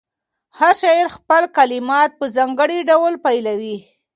[0.59, 3.77] هر شاعر خپل کلمات په ځانګړي ډول پیوياي.